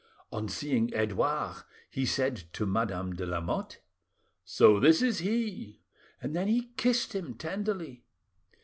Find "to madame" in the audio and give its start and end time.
2.53-3.13